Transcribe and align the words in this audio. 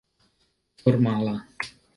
formala 0.87 1.35